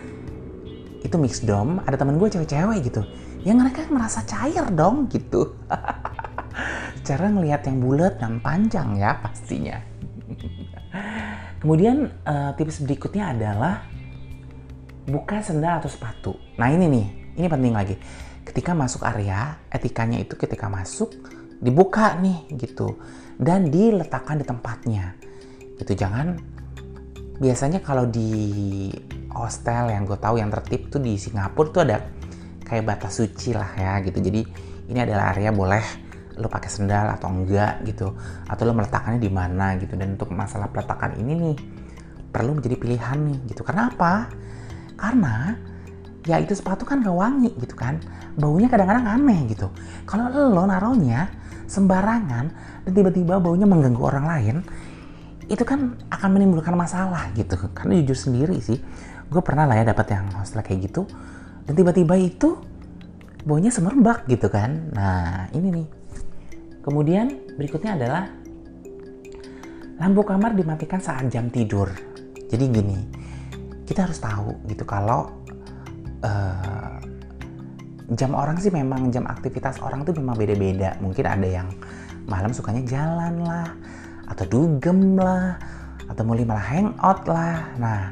itu 1.01 1.15
mix 1.22 1.46
dom 1.46 1.77
ada 1.86 1.94
temen 1.98 2.18
gue 2.18 2.27
cewek-cewek 2.34 2.82
gitu. 2.89 3.06
Yang 3.46 3.58
mereka 3.62 3.80
merasa 3.89 4.22
cair 4.25 4.70
dong 4.70 5.10
gitu 5.10 5.58
cara 7.01 7.25
ngelihat 7.31 7.65
yang 7.67 7.77
bulat 7.81 8.20
dan 8.22 8.39
panjang 8.43 9.00
ya 9.00 9.17
pastinya. 9.20 9.77
Kemudian 11.62 12.10
uh, 12.25 12.51
tips 12.58 12.81
berikutnya 12.81 13.38
adalah 13.38 13.86
buka 15.05 15.41
sendal 15.46 15.81
atau 15.81 15.89
sepatu. 15.89 16.34
Nah 16.58 16.70
ini 16.74 16.89
nih, 16.89 17.08
ini 17.38 17.48
penting 17.48 17.74
lagi. 17.74 17.96
Ketika 18.41 18.74
masuk 18.74 19.05
area, 19.05 19.62
etikanya 19.70 20.17
itu 20.17 20.34
ketika 20.34 20.65
masuk 20.67 21.13
dibuka 21.62 22.17
nih 22.17 22.50
gitu 22.58 22.98
dan 23.38 23.70
diletakkan 23.70 24.41
di 24.41 24.46
tempatnya. 24.46 25.13
Gitu 25.77 25.93
jangan 25.93 26.41
biasanya 27.38 27.81
kalau 27.81 28.10
di 28.10 28.89
hostel 29.34 29.93
yang 29.93 30.05
gue 30.05 30.17
tahu 30.17 30.41
yang 30.41 30.50
tertib 30.50 30.89
tuh 30.89 31.01
di 31.01 31.17
Singapura 31.17 31.70
tuh 31.70 31.81
ada 31.86 31.98
kayak 32.65 32.86
batas 32.86 33.22
suci 33.22 33.53
lah 33.53 33.70
ya 33.77 34.01
gitu. 34.01 34.17
Jadi 34.17 34.41
ini 34.89 35.00
adalah 35.00 35.38
area 35.38 35.53
boleh 35.53 36.11
lo 36.41 36.50
pakai 36.50 36.69
sendal 36.74 37.13
atau 37.13 37.29
enggak 37.29 37.86
gitu 37.86 38.17
atau 38.50 38.63
lo 38.65 38.74
meletakkannya 38.74 39.21
di 39.21 39.31
mana 39.31 39.77
gitu. 39.77 39.93
Dan 39.93 40.17
untuk 40.17 40.33
masalah 40.33 40.67
peletakan 40.74 41.21
ini 41.21 41.33
nih 41.38 41.55
perlu 42.33 42.57
menjadi 42.57 42.75
pilihan 42.81 43.17
nih 43.21 43.38
gitu. 43.53 43.62
Karena 43.62 43.93
apa? 43.93 44.27
Karena 44.98 45.53
ya 46.25 46.38
itu 46.38 46.53
sepatu 46.57 46.86
kan 46.86 47.05
gak 47.05 47.13
wangi 47.13 47.53
gitu 47.62 47.77
kan. 47.77 48.01
Baunya 48.33 48.65
kadang-kadang 48.65 49.05
aneh 49.05 49.45
gitu. 49.53 49.69
Kalau 50.10 50.33
lo 50.33 50.65
naruhnya 50.65 51.29
sembarangan 51.69 52.45
dan 52.83 52.91
tiba-tiba 52.91 53.38
baunya 53.38 53.69
mengganggu 53.69 54.01
orang 54.01 54.25
lain 54.25 54.57
itu 55.51 55.63
kan 55.67 56.00
akan 56.10 56.29
menimbulkan 56.33 56.74
masalah 56.74 57.29
gitu. 57.38 57.55
Karena 57.77 58.01
jujur 58.01 58.17
sendiri 58.17 58.57
sih 58.60 58.81
gue 59.31 59.39
pernah 59.39 59.63
lah 59.63 59.79
ya 59.79 59.95
dapat 59.95 60.12
yang 60.12 60.27
hostel 60.36 60.60
kayak 60.60 60.91
gitu 60.91 61.07
dan 61.63 61.71
tiba-tiba 61.71 62.19
itu 62.19 62.60
baunya 63.48 63.71
semerbak 63.71 64.27
gitu 64.27 64.51
kan. 64.51 64.91
Nah 64.91 65.48
ini 65.55 65.67
nih 65.71 65.88
Kemudian 66.82 67.56
berikutnya 67.58 67.94
adalah 67.98 68.24
lampu 70.02 70.26
kamar 70.26 70.58
dimatikan 70.58 70.98
saat 70.98 71.30
jam 71.30 71.50
tidur. 71.54 71.94
Jadi 72.50 72.66
gini, 72.74 73.00
kita 73.86 74.10
harus 74.10 74.18
tahu 74.18 74.58
gitu 74.66 74.82
kalau 74.82 75.30
uh, 76.26 76.98
jam 78.18 78.34
orang 78.34 78.58
sih 78.58 78.74
memang 78.74 79.14
jam 79.14 79.30
aktivitas 79.30 79.78
orang 79.80 80.02
tuh 80.04 80.18
memang 80.18 80.36
beda-beda. 80.36 80.98
Mungkin 81.00 81.26
ada 81.26 81.48
yang 81.48 81.70
malam 82.26 82.50
sukanya 82.50 82.82
jalan 82.84 83.46
lah, 83.46 83.70
atau 84.26 84.46
dugem 84.50 85.16
lah, 85.22 85.62
atau 86.10 86.24
mulai 86.26 86.44
malah 86.44 86.66
hangout 86.66 87.20
lah. 87.30 87.72
Nah, 87.78 88.12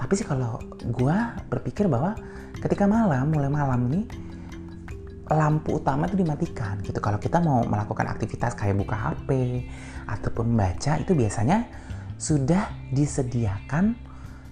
tapi 0.00 0.16
sih 0.16 0.26
kalau 0.26 0.58
gue 0.80 1.16
berpikir 1.52 1.86
bahwa 1.86 2.16
ketika 2.58 2.88
malam, 2.88 3.30
mulai 3.30 3.52
malam 3.52 3.86
nih 3.92 4.04
lampu 5.32 5.80
utama 5.80 6.08
itu 6.08 6.16
dimatikan 6.20 6.80
gitu. 6.84 7.00
Kalau 7.00 7.18
kita 7.18 7.40
mau 7.40 7.64
melakukan 7.64 8.08
aktivitas 8.08 8.56
kayak 8.56 8.78
buka 8.78 8.96
HP 8.96 9.28
ataupun 10.06 10.52
membaca 10.52 10.96
itu 11.00 11.12
biasanya 11.12 11.68
sudah 12.16 12.70
disediakan 12.94 13.96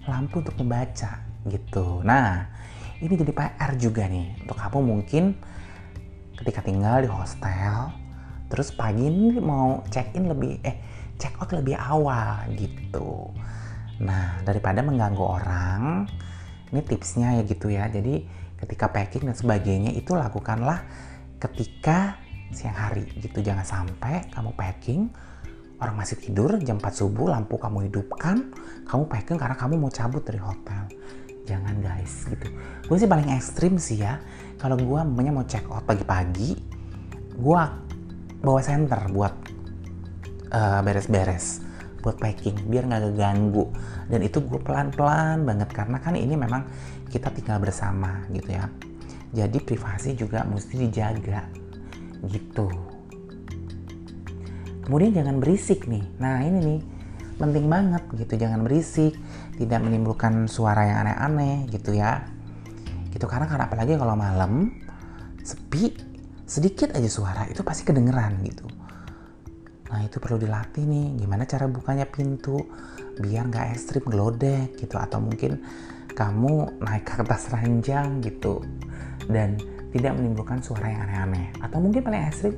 lampu 0.08 0.42
untuk 0.42 0.56
membaca 0.58 1.22
gitu. 1.46 2.02
Nah, 2.02 2.50
ini 3.00 3.14
jadi 3.16 3.32
PR 3.32 3.72
juga 3.78 4.04
nih 4.10 4.44
untuk 4.44 4.58
kamu 4.58 4.78
mungkin 4.82 5.24
ketika 6.40 6.64
tinggal 6.64 7.04
di 7.04 7.08
hostel 7.08 7.92
terus 8.50 8.74
pagi 8.74 9.06
ini 9.06 9.38
mau 9.38 9.84
check 9.92 10.10
in 10.18 10.26
lebih 10.26 10.58
eh 10.66 10.76
check 11.20 11.36
out 11.38 11.52
lebih 11.52 11.76
awal 11.76 12.48
gitu. 12.56 13.28
Nah, 14.00 14.40
daripada 14.48 14.80
mengganggu 14.80 15.20
orang, 15.20 16.08
ini 16.72 16.80
tipsnya 16.80 17.36
ya 17.36 17.42
gitu 17.44 17.68
ya. 17.68 17.84
Jadi 17.92 18.24
ketika 18.60 18.92
packing 18.92 19.28
dan 19.28 19.36
sebagainya 19.36 19.90
itu 19.96 20.12
lakukanlah 20.12 20.84
ketika 21.40 22.20
siang 22.52 22.76
hari 22.76 23.08
gitu. 23.18 23.40
Jangan 23.40 23.64
sampai 23.64 24.28
kamu 24.30 24.52
packing 24.54 25.10
orang 25.80 25.96
masih 25.96 26.20
tidur 26.20 26.60
jam 26.60 26.76
4 26.76 26.92
subuh 26.92 27.32
lampu 27.32 27.56
kamu 27.56 27.88
hidupkan, 27.88 28.52
kamu 28.84 29.02
packing 29.08 29.38
karena 29.40 29.56
kamu 29.56 29.80
mau 29.80 29.88
cabut 29.88 30.20
dari 30.20 30.36
hotel. 30.36 30.92
Jangan 31.48 31.80
guys 31.80 32.28
gitu. 32.28 32.46
Gue 32.84 32.96
sih 33.00 33.08
paling 33.08 33.32
ekstrim 33.32 33.80
sih 33.80 34.04
ya. 34.04 34.20
Kalau 34.60 34.76
gue 34.76 35.00
namanya 35.00 35.32
mau 35.32 35.44
check 35.48 35.64
out 35.72 35.88
pagi-pagi, 35.88 36.52
gue 37.32 37.62
bawa 38.44 38.60
center 38.60 39.08
buat 39.08 39.34
uh, 40.52 40.80
beres-beres 40.84 41.69
buat 42.00 42.16
packing 42.16 42.66
biar 42.66 42.88
nggak 42.88 43.12
keganggu. 43.12 43.68
Dan 44.08 44.20
itu 44.24 44.40
gue 44.42 44.60
pelan-pelan 44.60 45.44
banget 45.44 45.70
karena 45.70 46.00
kan 46.00 46.16
ini 46.16 46.34
memang 46.34 46.66
kita 47.12 47.30
tinggal 47.32 47.60
bersama 47.60 48.24
gitu 48.32 48.50
ya. 48.50 48.66
Jadi 49.30 49.62
privasi 49.62 50.18
juga 50.18 50.42
mesti 50.42 50.74
dijaga 50.74 51.46
gitu. 52.26 52.66
Kemudian 54.84 55.14
jangan 55.14 55.38
berisik 55.38 55.86
nih. 55.86 56.02
Nah 56.18 56.42
ini 56.42 56.58
nih 56.58 56.80
penting 57.38 57.70
banget 57.70 58.02
gitu. 58.16 58.34
Jangan 58.34 58.66
berisik 58.66 59.14
tidak 59.54 59.80
menimbulkan 59.84 60.50
suara 60.50 60.82
yang 60.88 61.06
aneh-aneh 61.06 61.70
gitu 61.70 61.94
ya. 61.94 62.26
Gitu 63.14 63.24
karena 63.28 63.46
karena 63.46 63.70
apalagi 63.70 63.94
kalau 63.94 64.18
malam 64.18 64.74
sepi 65.40 65.94
sedikit 66.50 66.90
aja 66.98 67.06
suara 67.06 67.46
itu 67.46 67.62
pasti 67.62 67.86
kedengeran 67.86 68.42
gitu 68.42 68.66
Nah 69.90 70.06
itu 70.06 70.22
perlu 70.22 70.38
dilatih 70.38 70.86
nih, 70.86 71.18
gimana 71.18 71.42
cara 71.44 71.66
bukanya 71.66 72.06
pintu 72.06 72.62
biar 73.18 73.50
nggak 73.50 73.74
ekstrim 73.74 74.06
gelodek 74.06 74.78
gitu. 74.78 74.96
Atau 74.96 75.18
mungkin 75.18 75.58
kamu 76.14 76.78
naik 76.78 77.04
ke 77.06 77.14
atas 77.22 77.50
ranjang 77.50 78.22
gitu 78.22 78.62
dan 79.26 79.58
tidak 79.90 80.14
menimbulkan 80.14 80.62
suara 80.62 80.86
yang 80.86 81.02
aneh-aneh. 81.10 81.50
Atau 81.58 81.82
mungkin 81.82 82.06
paling 82.06 82.22
ekstrim 82.22 82.54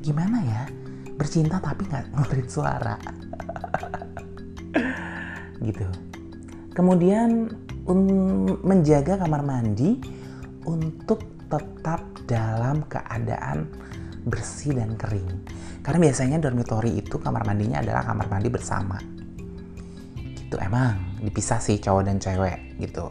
gimana 0.00 0.38
ya? 0.46 0.62
Bercinta 1.18 1.58
tapi 1.58 1.90
nggak 1.90 2.04
ngeluarin 2.14 2.48
suara. 2.48 2.96
Gitu. 5.60 5.84
Kemudian 6.72 7.52
menjaga 8.64 9.20
kamar 9.20 9.44
mandi 9.44 10.00
untuk 10.64 11.20
tetap 11.50 12.00
dalam 12.24 12.86
keadaan 12.86 13.66
bersih 14.24 14.78
dan 14.78 14.94
kering 14.94 15.28
karena 15.80 15.98
biasanya 16.10 16.36
dormitory 16.40 17.00
itu 17.00 17.16
kamar 17.16 17.48
mandinya 17.48 17.80
adalah 17.80 18.04
kamar 18.04 18.28
mandi 18.28 18.48
bersama. 18.52 19.00
Gitu 20.36 20.56
emang 20.60 21.20
dipisah 21.24 21.60
sih 21.60 21.80
cowok 21.80 22.02
dan 22.04 22.16
cewek 22.20 22.76
gitu. 22.80 23.08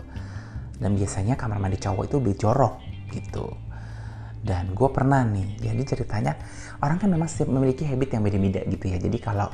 Dan 0.78 0.94
biasanya 0.96 1.34
kamar 1.34 1.58
mandi 1.58 1.82
cowok 1.82 2.04
itu 2.06 2.16
lebih 2.22 2.36
jorok 2.38 2.76
gitu. 3.10 3.50
Dan 4.40 4.72
gue 4.72 4.90
pernah 4.96 5.28
nih, 5.28 5.60
jadi 5.60 5.84
ceritanya 5.84 6.40
orang 6.80 6.96
kan 6.96 7.12
memang 7.12 7.28
memiliki 7.28 7.84
habit 7.84 8.16
yang 8.16 8.24
beda-beda 8.24 8.64
gitu 8.72 8.86
ya. 8.88 8.98
Jadi 9.02 9.18
kalau 9.20 9.52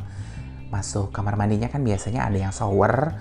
masuk 0.70 1.10
kamar 1.10 1.34
mandinya 1.40 1.72
kan 1.72 1.82
biasanya 1.82 2.30
ada 2.30 2.38
yang 2.38 2.54
shower, 2.54 3.18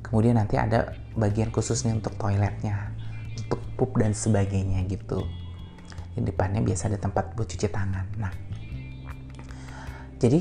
kemudian 0.00 0.40
nanti 0.40 0.56
ada 0.56 0.96
bagian 1.12 1.52
khususnya 1.52 1.92
untuk 1.92 2.16
toiletnya, 2.16 2.96
untuk 3.44 3.60
pup 3.76 3.92
dan 4.00 4.16
sebagainya 4.16 4.80
gitu. 4.88 5.28
Di 6.16 6.24
depannya 6.24 6.64
biasa 6.64 6.88
ada 6.88 6.96
tempat 6.96 7.36
buat 7.36 7.48
cuci 7.48 7.68
tangan. 7.68 8.06
Nah, 8.16 8.32
jadi 10.22 10.38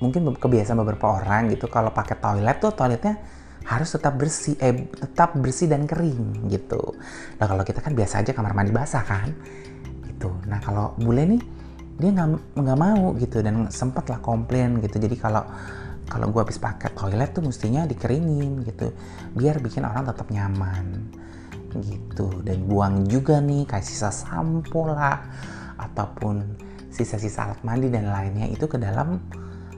mungkin 0.00 0.32
kebiasaan 0.32 0.80
beberapa 0.80 1.20
orang 1.20 1.52
gitu 1.52 1.68
kalau 1.68 1.92
pakai 1.92 2.16
toilet 2.16 2.56
tuh 2.56 2.72
toiletnya 2.72 3.20
harus 3.68 3.92
tetap 3.92 4.16
bersih 4.16 4.56
eh 4.56 4.88
tetap 4.88 5.36
bersih 5.36 5.68
dan 5.68 5.84
kering 5.84 6.48
gitu. 6.48 6.80
Nah 7.36 7.44
kalau 7.44 7.60
kita 7.60 7.84
kan 7.84 7.92
biasa 7.92 8.24
aja 8.24 8.32
kamar 8.32 8.56
mandi 8.56 8.72
basah 8.72 9.04
kan 9.04 9.28
gitu. 10.08 10.32
Nah 10.48 10.56
kalau 10.64 10.96
bule 10.96 11.28
nih 11.36 11.42
dia 12.00 12.08
nggak 12.14 12.56
nggak 12.56 12.78
mau 12.78 13.12
gitu 13.20 13.44
dan 13.44 13.68
sempet 13.68 14.08
lah 14.08 14.24
komplain 14.24 14.80
gitu. 14.80 14.96
Jadi 14.96 15.20
kalau 15.20 15.44
kalau 16.08 16.32
gue 16.32 16.40
habis 16.40 16.56
pakai 16.56 16.96
toilet 16.96 17.36
tuh 17.36 17.44
mestinya 17.44 17.84
dikeringin 17.84 18.64
gitu 18.64 18.96
biar 19.36 19.60
bikin 19.60 19.84
orang 19.84 20.08
tetap 20.08 20.32
nyaman 20.32 21.12
gitu. 21.84 22.40
Dan 22.40 22.64
buang 22.64 23.04
juga 23.04 23.44
nih 23.44 23.68
kayak 23.68 23.84
sisa 23.84 24.08
sampo 24.08 24.88
lah 24.88 25.20
ataupun 25.76 26.67
sisa-sisa 26.98 27.46
alat 27.46 27.60
mandi 27.62 27.86
dan 27.86 28.10
lainnya 28.10 28.50
itu 28.50 28.66
ke 28.66 28.74
dalam 28.74 29.22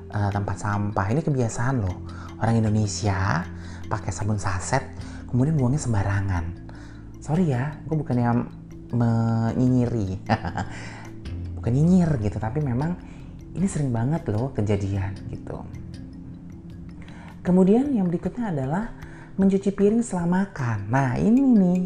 uh, 0.09 0.31
tempat 0.33 0.57
sampah. 0.57 1.07
Ini 1.13 1.21
kebiasaan 1.21 1.75
loh. 1.85 1.97
Orang 2.41 2.57
Indonesia 2.57 3.45
pakai 3.93 4.09
sabun 4.09 4.41
saset, 4.41 4.81
kemudian 5.29 5.61
buangnya 5.61 5.85
sembarangan. 5.85 6.45
Sorry 7.21 7.53
ya, 7.53 7.77
gue 7.85 7.97
bukan 8.01 8.17
yang 8.17 8.39
menyinyiri. 8.97 10.25
bukan 11.61 11.73
nyinyir 11.77 12.11
gitu, 12.25 12.41
tapi 12.41 12.65
memang 12.65 12.97
ini 13.53 13.67
sering 13.69 13.93
banget 13.93 14.25
loh 14.33 14.57
kejadian 14.57 15.13
gitu. 15.29 15.61
Kemudian 17.45 17.93
yang 17.93 18.09
berikutnya 18.09 18.49
adalah 18.53 18.97
mencuci 19.37 19.73
piring 19.73 20.01
setelah 20.01 20.45
makan. 20.45 20.79
Nah 20.89 21.21
ini 21.21 21.41
nih, 21.41 21.81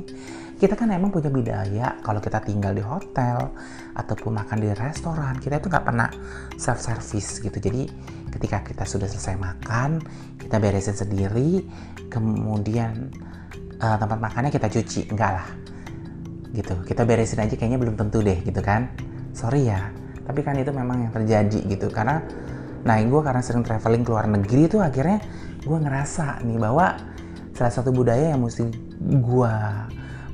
kita 0.54 0.78
kan 0.78 0.87
emang 0.94 1.11
punya 1.11 1.30
budaya 1.30 1.99
kalau 2.06 2.23
kita 2.23 2.38
tinggal 2.38 2.70
di 2.70 2.82
hotel 2.82 3.50
ataupun 3.99 4.38
makan 4.38 4.62
di 4.62 4.70
restoran 4.70 5.34
kita 5.42 5.58
itu 5.58 5.66
nggak 5.66 5.84
pernah 5.84 6.08
self 6.54 6.78
service 6.78 7.42
gitu. 7.42 7.58
Jadi 7.58 7.90
ketika 8.30 8.62
kita 8.62 8.87
sudah 8.87 9.11
selesai 9.11 9.34
makan 9.34 9.99
kita 10.38 10.62
beresin 10.62 10.94
sendiri 10.94 11.66
kemudian 12.06 13.11
uh, 13.82 13.96
tempat 13.99 14.18
makannya 14.23 14.54
kita 14.54 14.70
cuci 14.70 15.11
enggak 15.11 15.42
lah. 15.42 15.49
Gitu 16.54 16.75
kita 16.87 17.02
beresin 17.02 17.42
aja 17.42 17.54
kayaknya 17.58 17.82
belum 17.82 17.99
tentu 17.99 18.23
deh 18.23 18.38
gitu 18.46 18.62
kan. 18.62 18.94
Sorry 19.34 19.66
ya 19.66 19.90
tapi 20.25 20.40
kan 20.40 20.56
itu 20.56 20.70
memang 20.70 21.11
yang 21.11 21.12
terjadi 21.12 21.61
gitu. 21.66 21.90
Karena 21.90 22.23
nah 22.84 23.00
gue 23.00 23.20
karena 23.25 23.40
sering 23.42 23.64
traveling 23.66 24.04
ke 24.06 24.11
luar 24.12 24.28
negeri 24.30 24.68
itu 24.70 24.78
akhirnya 24.78 25.18
gue 25.64 25.78
ngerasa 25.82 26.44
nih 26.44 26.58
bahwa 26.61 26.94
salah 27.56 27.73
satu 27.73 27.90
budaya 27.90 28.37
yang 28.37 28.44
mesti 28.44 28.68
gue 29.02 29.54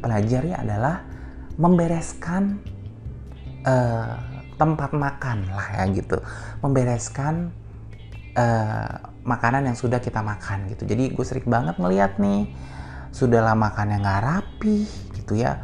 pelajari 0.00 0.56
adalah 0.56 1.04
membereskan 1.60 2.58
uh, 3.68 4.16
tempat 4.56 4.90
makan 4.92 5.48
lah 5.52 5.68
ya 5.76 5.84
gitu. 5.92 6.18
Membereskan 6.64 7.52
uh, 8.36 8.92
makanan 9.24 9.68
yang 9.72 9.76
sudah 9.76 10.00
kita 10.00 10.20
makan 10.24 10.72
gitu. 10.72 10.88
Jadi 10.88 11.12
gue 11.12 11.24
sering 11.24 11.46
banget 11.48 11.76
melihat 11.76 12.16
nih 12.16 12.48
sudahlah 13.12 13.56
makan 13.56 13.96
yang 13.96 14.02
nggak 14.04 14.24
rapi 14.24 14.88
gitu 15.16 15.36
ya. 15.36 15.60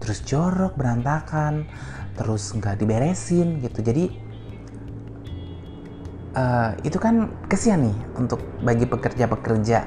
Terus 0.00 0.24
jorok 0.24 0.78
berantakan 0.78 1.68
terus 2.14 2.54
nggak 2.54 2.78
diberesin 2.78 3.62
gitu. 3.62 3.82
Jadi 3.82 4.04
uh, 6.34 6.74
itu 6.86 6.98
kan 6.98 7.30
kesian 7.46 7.90
nih 7.90 7.96
untuk 8.18 8.42
bagi 8.62 8.86
pekerja-pekerja 8.86 9.78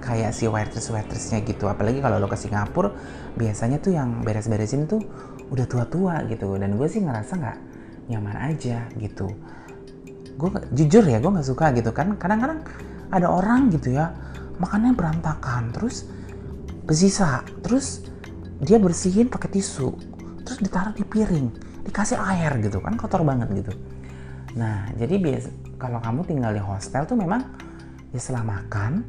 kayak 0.00 0.32
si 0.32 0.48
waitress 0.48 0.88
waitressnya 0.90 1.44
gitu. 1.44 1.68
Apalagi 1.68 2.00
kalau 2.00 2.18
lo 2.18 2.26
ke 2.26 2.36
Singapura 2.36 2.90
biasanya 3.36 3.78
tuh 3.78 3.94
yang 3.94 4.24
beres-beresin 4.24 4.88
tuh 4.88 5.00
udah 5.52 5.66
tua-tua 5.68 6.24
gitu. 6.26 6.56
Dan 6.56 6.74
gue 6.80 6.88
sih 6.88 7.04
ngerasa 7.04 7.32
nggak 7.36 7.58
nyaman 8.10 8.36
aja 8.50 8.88
gitu. 8.96 9.28
Gue 10.34 10.48
jujur 10.72 11.04
ya 11.04 11.20
gue 11.20 11.30
nggak 11.30 11.46
suka 11.46 11.70
gitu 11.76 11.92
kan. 11.92 12.16
Kadang-kadang 12.16 12.64
ada 13.10 13.26
orang 13.28 13.68
gitu 13.74 13.94
ya 13.94 14.14
makannya 14.60 14.94
berantakan 14.94 15.74
terus 15.74 16.06
bersisa 16.84 17.42
terus 17.64 18.04
dia 18.60 18.76
bersihin 18.76 19.32
pakai 19.32 19.56
tisu 19.56 19.88
terus 20.44 20.58
ditaruh 20.60 20.92
di 20.92 21.02
piring 21.02 21.48
dikasih 21.86 22.20
air 22.20 22.60
gitu 22.60 22.78
kan 22.78 22.94
kotor 22.94 23.24
banget 23.24 23.48
gitu. 23.56 23.72
Nah 24.54 24.90
jadi 24.94 25.16
biasa 25.16 25.48
kalau 25.80 25.98
kamu 25.98 26.20
tinggal 26.28 26.52
di 26.52 26.62
hostel 26.62 27.02
tuh 27.08 27.16
memang 27.16 27.40
ya 28.12 28.20
setelah 28.20 28.58
makan 28.58 29.02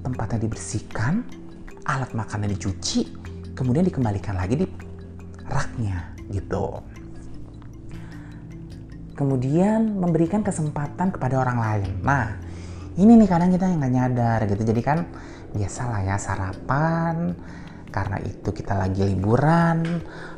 tempatnya 0.00 0.38
dibersihkan 0.48 1.24
alat 1.84 2.12
makannya 2.12 2.52
dicuci 2.56 3.08
kemudian 3.56 3.84
dikembalikan 3.84 4.36
lagi 4.36 4.64
di 4.64 4.66
raknya 5.50 6.16
gitu. 6.30 6.80
Kemudian 9.18 10.00
memberikan 10.00 10.40
kesempatan 10.40 11.12
kepada 11.12 11.44
orang 11.44 11.58
lain. 11.60 11.92
Nah 12.00 12.40
ini 12.96 13.20
nih 13.20 13.28
kadang 13.28 13.52
kita 13.52 13.68
yang 13.68 13.78
nggak 13.84 13.94
nyadar 13.94 14.40
gitu. 14.48 14.62
Jadi 14.64 14.80
kan 14.80 14.98
biasalah 15.52 16.00
ya 16.08 16.16
sarapan 16.16 17.36
karena 17.90 18.22
itu 18.22 18.54
kita 18.54 18.78
lagi 18.78 19.02
liburan 19.02 19.82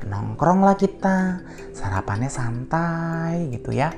nongkrong 0.08 0.64
lah 0.64 0.74
kita 0.74 1.44
sarapannya 1.76 2.32
santai 2.32 3.52
gitu 3.52 3.76
ya 3.76 3.92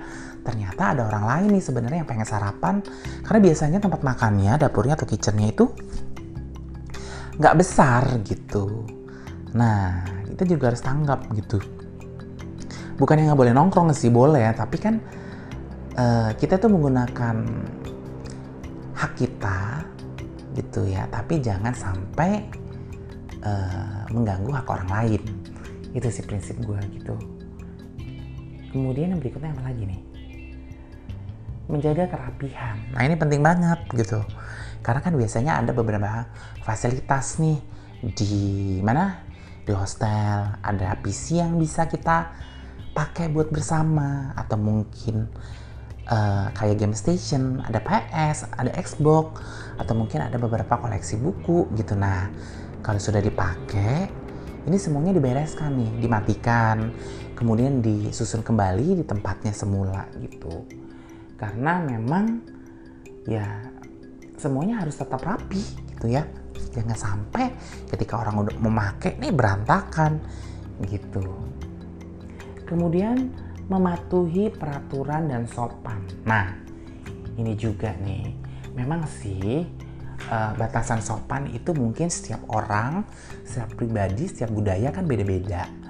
ternyata 0.45 0.93
ada 0.93 1.09
orang 1.09 1.25
lain 1.25 1.59
nih 1.59 1.65
sebenarnya 1.65 1.99
yang 2.05 2.11
pengen 2.11 2.29
sarapan. 2.29 2.85
Karena 3.25 3.41
biasanya 3.41 3.79
tempat 3.81 4.05
makannya 4.05 4.61
dapurnya 4.61 4.95
atau 4.95 5.09
kitchennya 5.09 5.51
itu 5.51 5.65
nggak 7.41 7.57
besar 7.59 8.21
gitu. 8.23 8.85
Nah 9.57 10.05
kita 10.29 10.45
juga 10.45 10.71
harus 10.71 10.85
tanggap 10.85 11.27
gitu. 11.33 11.59
Bukan 13.01 13.19
yang 13.19 13.33
nggak 13.33 13.41
boleh 13.41 13.55
nongkrong 13.57 13.91
sih 13.97 14.13
boleh. 14.13 14.53
Tapi 14.53 14.77
kan 14.77 15.01
uh, 15.97 16.31
kita 16.37 16.61
tuh 16.61 16.69
menggunakan 16.71 17.37
hak 18.95 19.13
kita 19.17 19.83
gitu 20.55 20.85
ya. 20.87 21.09
Tapi 21.09 21.41
jangan 21.41 21.73
sampai 21.73 22.45
uh, 23.43 24.05
mengganggu 24.13 24.53
hak 24.53 24.69
orang 24.69 24.91
lain. 24.93 25.23
Itu 25.97 26.13
sih 26.13 26.23
prinsip 26.23 26.61
gue 26.61 26.79
gitu. 27.01 27.17
Kemudian 28.71 29.15
yang 29.15 29.23
berikutnya 29.23 29.55
apa 29.55 29.71
lagi 29.71 29.87
nih 29.87 30.04
menjaga 31.71 32.11
kerapihan 32.11 32.77
nah 32.93 33.03
ini 33.05 33.15
penting 33.17 33.41
banget 33.41 33.81
gitu 33.93 34.21
karena 34.85 35.01
kan 35.01 35.17
biasanya 35.17 35.65
ada 35.65 35.73
beberapa 35.73 36.29
fasilitas 36.61 37.41
nih 37.41 37.59
di 38.13 38.35
mana 38.85 39.25
di 39.65 39.73
hostel 39.73 40.61
ada 40.61 40.93
PC 41.01 41.41
yang 41.41 41.57
bisa 41.57 41.89
kita 41.89 42.37
pakai 42.93 43.33
buat 43.33 43.49
bersama 43.49 44.37
atau 44.37 44.61
mungkin 44.61 45.27
uh, 46.09 46.53
kayak 46.53 46.79
game 46.79 46.97
station, 46.97 47.65
ada 47.65 47.81
PS, 47.81 48.49
ada 48.55 48.71
Xbox, 48.77 49.41
atau 49.81 49.95
mungkin 49.97 50.23
ada 50.23 50.37
beberapa 50.39 50.79
koleksi 50.79 51.19
buku 51.19 51.73
gitu. 51.75 51.97
Nah, 51.99 52.31
kalau 52.85 53.01
sudah 53.01 53.19
dipakai, 53.19 54.09
ini 54.69 54.77
semuanya 54.79 55.17
dibereskan 55.17 55.75
nih, 55.75 55.91
dimatikan, 56.05 56.93
kemudian 57.35 57.81
disusun 57.83 58.45
kembali 58.45 59.03
di 59.03 59.05
tempatnya 59.05 59.51
semula 59.51 60.07
gitu. 60.21 60.84
Karena 61.35 61.83
memang 61.83 62.25
ya 63.27 63.47
semuanya 64.39 64.85
harus 64.85 64.97
tetap 64.99 65.21
rapi 65.23 65.63
gitu 65.95 66.13
ya. 66.13 66.25
Jangan 66.75 66.99
sampai 66.99 67.55
ketika 67.91 68.19
orang 68.19 68.47
udah 68.47 68.57
memakai 68.59 69.15
nih 69.19 69.31
berantakan 69.31 70.19
gitu. 70.87 71.23
Kemudian 72.67 73.31
mematuhi 73.71 74.51
peraturan 74.53 75.31
dan 75.31 75.47
sopan. 75.47 76.03
Nah, 76.27 76.53
ini 77.39 77.55
juga 77.55 77.95
nih. 78.03 78.35
Memang 78.75 79.07
sih 79.07 79.63
uh, 80.29 80.53
batasan 80.59 80.99
sopan 80.99 81.47
itu 81.55 81.71
mungkin 81.73 82.11
setiap 82.11 82.43
orang, 82.51 83.07
setiap 83.47 83.79
pribadi, 83.79 84.27
setiap 84.27 84.51
budaya 84.51 84.91
kan 84.91 85.07
beda-beda. 85.07 85.84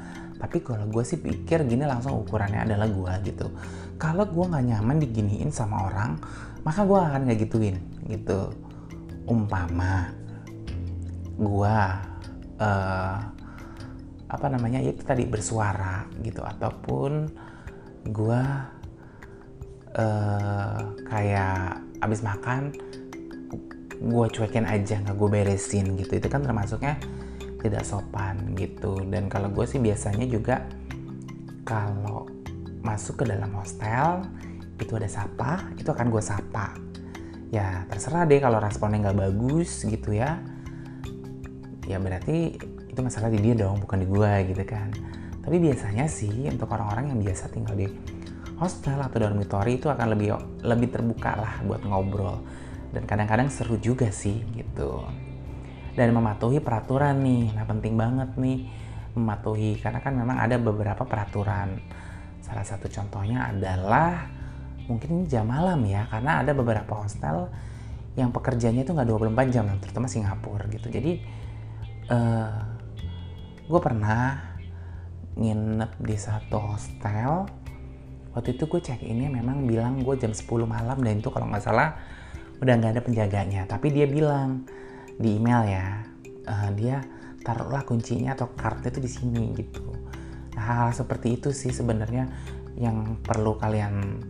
Tapi 0.45 0.61
kalau 0.61 0.85
gue 0.93 1.01
sih 1.01 1.17
pikir 1.17 1.65
gini 1.65 1.89
langsung 1.89 2.21
ukurannya 2.21 2.69
adalah 2.69 2.85
gue 2.85 3.33
gitu. 3.33 3.49
Kalau 3.97 4.29
gue 4.29 4.45
nggak 4.45 4.65
nyaman 4.77 5.01
diginiin 5.01 5.49
sama 5.49 5.89
orang, 5.89 6.21
maka 6.69 6.85
gue 6.85 6.99
akan 7.01 7.21
nggak 7.25 7.39
gituin 7.49 7.81
gitu. 8.13 8.53
Umpama 9.25 10.13
gue 11.35 11.76
uh, 12.61 13.17
apa 14.28 14.47
namanya 14.50 14.83
itu 14.83 15.02
tadi 15.02 15.26
bersuara 15.26 16.07
gitu 16.23 16.43
ataupun 16.45 17.30
gue 18.04 18.43
uh, 19.97 20.80
kayak 21.07 21.80
abis 22.02 22.21
makan 22.21 22.75
gue 24.04 24.26
cuekin 24.35 24.69
aja 24.69 25.00
nggak 25.00 25.17
gue 25.17 25.28
beresin 25.30 25.97
gitu 25.97 26.19
itu 26.19 26.28
kan 26.28 26.45
termasuknya 26.45 27.00
tidak 27.65 27.89
sopan 27.89 28.53
gitu. 28.53 29.00
Dan 29.09 29.33
kalau 29.33 29.49
gue 29.49 29.65
sih 29.65 29.81
biasanya 29.81 30.29
juga 30.29 30.69
kalau 31.65 32.29
masuk 32.85 33.25
ke 33.25 33.33
dalam 33.33 33.49
hostel 33.57 34.29
itu 34.77 34.93
ada 35.00 35.09
sapa 35.09 35.73
itu 35.81 35.89
akan 35.89 36.13
gue 36.13 36.21
sapa. 36.21 36.77
Ya 37.49 37.89
terserah 37.89 38.29
deh 38.29 38.37
kalau 38.45 38.61
responnya 38.61 39.09
nggak 39.09 39.19
bagus 39.19 39.89
gitu 39.89 40.13
ya. 40.13 40.45
Ya 41.89 41.97
berarti 41.97 42.61
itu 42.61 43.00
masalah 43.00 43.33
di 43.33 43.41
dia 43.41 43.57
dong 43.57 43.81
bukan 43.81 44.05
di 44.05 44.07
gue 44.13 44.33
gitu 44.53 44.63
kan. 44.69 44.93
Tapi 45.41 45.57
biasanya 45.57 46.05
sih 46.05 46.45
untuk 46.53 46.69
orang-orang 46.69 47.17
yang 47.17 47.21
biasa 47.25 47.49
tinggal 47.49 47.77
di 47.81 47.89
hostel 48.61 49.00
atau 49.00 49.19
dormitory 49.25 49.81
itu 49.81 49.89
akan 49.89 50.13
lebih 50.13 50.37
lebih 50.61 50.93
terbuka 50.93 51.33
lah 51.41 51.55
buat 51.65 51.81
ngobrol. 51.89 52.45
Dan 52.93 53.09
kadang-kadang 53.09 53.49
seru 53.49 53.81
juga 53.81 54.13
sih 54.13 54.45
gitu 54.53 55.03
dan 55.95 56.11
mematuhi 56.11 56.59
peraturan 56.59 57.23
nih. 57.23 57.54
Nah 57.54 57.65
penting 57.67 57.95
banget 57.95 58.35
nih 58.39 58.67
mematuhi. 59.15 59.78
Karena 59.78 60.02
kan 60.02 60.15
memang 60.15 60.37
ada 60.39 60.59
beberapa 60.59 61.07
peraturan. 61.07 61.78
Salah 62.43 62.67
satu 62.67 62.91
contohnya 62.91 63.49
adalah 63.49 64.26
mungkin 64.91 65.25
jam 65.30 65.49
malam 65.49 65.80
ya. 65.87 66.07
Karena 66.11 66.43
ada 66.43 66.50
beberapa 66.52 66.99
hostel 66.99 67.49
yang 68.15 68.30
pekerjaannya 68.30 68.87
itu 68.87 68.95
nggak 68.95 69.09
24 69.11 69.54
jam 69.54 69.65
terutama 69.78 70.07
Singapura 70.11 70.67
gitu. 70.71 70.87
Jadi 70.91 71.23
uh, 72.11 72.63
gue 73.65 73.80
pernah 73.80 74.54
nginep 75.35 75.93
di 76.02 76.17
satu 76.19 76.59
hostel. 76.59 77.47
Waktu 78.35 78.59
itu 78.59 78.67
gue 78.67 78.80
cek 78.83 79.02
ini 79.07 79.30
memang 79.30 79.63
bilang 79.63 80.02
gue 80.02 80.15
jam 80.19 80.35
10 80.35 80.43
malam 80.67 80.99
dan 80.99 81.23
itu 81.23 81.30
kalau 81.30 81.47
nggak 81.47 81.63
salah 81.63 81.95
udah 82.59 82.75
nggak 82.75 82.99
ada 82.99 83.02
penjaganya. 83.02 83.63
Tapi 83.67 83.95
dia 83.95 84.07
bilang 84.11 84.67
di 85.19 85.39
email 85.39 85.63
ya. 85.67 85.87
Uh, 86.45 86.71
dia 86.77 87.00
taruhlah 87.41 87.85
kuncinya 87.89 88.37
atau 88.37 88.53
kartu 88.53 88.93
itu 88.93 89.00
di 89.00 89.11
sini 89.11 89.43
gitu. 89.57 89.85
Nah, 90.55 90.63
hal, 90.63 90.77
hal 90.89 90.91
seperti 90.93 91.41
itu 91.41 91.53
sih 91.53 91.73
sebenarnya 91.73 92.29
yang 92.77 93.21
perlu 93.23 93.57
kalian 93.57 94.21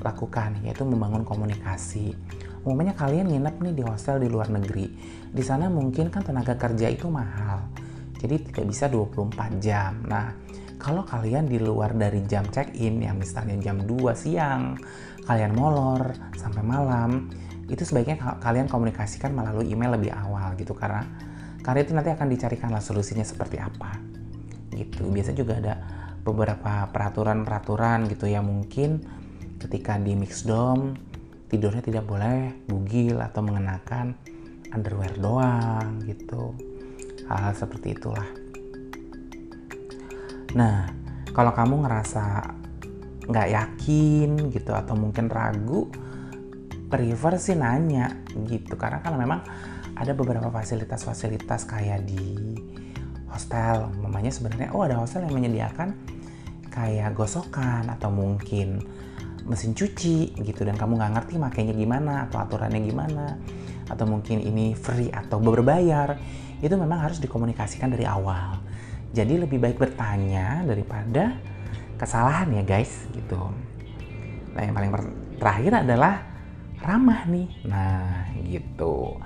lakukan 0.00 0.64
yaitu 0.64 0.88
membangun 0.88 1.24
komunikasi. 1.24 2.16
Umumnya 2.64 2.92
kalian 2.92 3.28
nginep 3.28 3.56
nih 3.60 3.74
di 3.76 3.82
hostel 3.84 4.20
di 4.20 4.28
luar 4.28 4.52
negeri. 4.52 4.88
Di 5.32 5.42
sana 5.44 5.68
mungkin 5.68 6.12
kan 6.12 6.24
tenaga 6.24 6.56
kerja 6.56 6.88
itu 6.92 7.08
mahal 7.08 7.80
jadi 8.20 8.36
tidak 8.44 8.64
bisa 8.68 8.84
24 8.92 9.64
jam. 9.64 10.04
Nah 10.04 10.36
kalau 10.76 11.04
kalian 11.08 11.48
di 11.48 11.56
luar 11.56 11.96
dari 11.96 12.20
jam 12.28 12.44
check-in 12.48 13.00
yang 13.00 13.16
misalnya 13.16 13.56
jam 13.72 13.80
2 13.80 14.12
siang 14.12 14.76
kalian 15.24 15.52
molor 15.56 16.12
sampai 16.36 16.62
malam 16.64 17.32
itu 17.70 17.86
sebaiknya 17.86 18.18
kalian 18.42 18.66
komunikasikan 18.66 19.30
melalui 19.30 19.70
email 19.70 19.94
lebih 19.94 20.10
awal 20.10 20.58
gitu 20.58 20.74
karena 20.74 21.06
karena 21.62 21.80
itu 21.86 21.92
nanti 21.94 22.10
akan 22.10 22.26
dicarikanlah 22.26 22.82
solusinya 22.82 23.22
seperti 23.22 23.62
apa 23.62 23.94
gitu. 24.74 25.06
Biasa 25.06 25.30
juga 25.36 25.60
ada 25.60 25.74
beberapa 26.20 26.88
peraturan-peraturan 26.90 28.10
gitu 28.10 28.26
yang 28.28 28.44
mungkin 28.48 29.00
ketika 29.60 29.96
di 30.00 30.16
mix 30.16 30.44
dom 30.44 30.96
tidurnya 31.52 31.82
tidak 31.84 32.04
boleh 32.06 32.64
bugil 32.66 33.20
atau 33.20 33.40
mengenakan 33.44 34.16
underwear 34.74 35.14
doang 35.18 36.02
gitu. 36.06 36.54
Hal, 37.30 37.50
-hal 37.50 37.54
seperti 37.54 37.94
itulah. 37.94 38.26
Nah 40.58 40.90
kalau 41.30 41.54
kamu 41.54 41.86
ngerasa 41.86 42.56
nggak 43.30 43.48
yakin 43.54 44.50
gitu 44.50 44.74
atau 44.74 44.98
mungkin 44.98 45.30
ragu 45.30 45.86
prefer 46.90 47.38
sih 47.38 47.54
nanya 47.54 48.18
gitu. 48.50 48.74
Karena 48.74 48.98
kan 49.00 49.14
memang 49.14 49.40
ada 49.94 50.12
beberapa 50.12 50.50
fasilitas-fasilitas 50.50 51.64
kayak 51.70 52.04
di 52.04 52.58
hostel 53.30 53.94
mamanya 54.02 54.34
sebenarnya 54.34 54.74
oh 54.74 54.82
ada 54.82 54.98
hostel 54.98 55.22
yang 55.22 55.38
menyediakan 55.38 55.94
kayak 56.66 57.14
gosokan 57.14 57.86
atau 57.86 58.10
mungkin 58.10 58.82
mesin 59.46 59.72
cuci 59.72 60.34
gitu. 60.42 60.66
Dan 60.66 60.74
kamu 60.74 60.98
nggak 60.98 61.12
ngerti 61.16 61.34
makainya 61.38 61.74
gimana 61.78 62.26
atau 62.26 62.42
aturannya 62.42 62.82
gimana. 62.82 63.38
Atau 63.86 64.06
mungkin 64.10 64.42
ini 64.42 64.74
free 64.74 65.14
atau 65.14 65.38
berbayar. 65.38 66.18
Itu 66.60 66.76
memang 66.76 67.06
harus 67.06 67.22
dikomunikasikan 67.22 67.88
dari 67.88 68.04
awal. 68.04 68.60
Jadi 69.10 69.42
lebih 69.42 69.58
baik 69.58 69.80
bertanya 69.80 70.62
daripada 70.62 71.34
kesalahan 71.98 72.46
ya 72.54 72.62
guys 72.62 73.10
gitu. 73.10 73.50
Nah 74.54 74.62
yang 74.62 74.74
paling 74.74 74.90
terakhir 75.42 75.72
adalah 75.82 76.29
ramah 76.82 77.28
nih. 77.28 77.48
Nah, 77.68 78.32
gitu. 78.44 79.20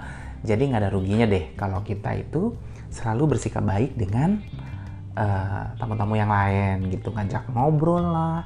Jadi 0.45 0.63
nggak 0.69 0.83
ada 0.85 0.93
ruginya 0.93 1.25
deh 1.25 1.57
kalau 1.57 1.81
kita 1.81 2.13
itu 2.19 2.53
selalu 2.93 3.37
bersikap 3.37 3.65
baik 3.65 3.97
dengan 3.97 4.39
uh, 5.17 5.73
tamu-tamu 5.81 6.15
yang 6.21 6.29
lain 6.31 6.93
gitu, 6.93 7.11
ngajak 7.11 7.49
ngobrol 7.51 8.05
lah, 8.05 8.45